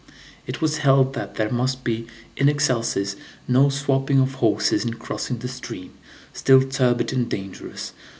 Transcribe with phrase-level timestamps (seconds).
[0.47, 3.15] It was held that there must be in excelsis
[3.47, 5.91] no "swapping of horses in crossing the stream,"
[6.33, 7.93] still turbid and dangerous.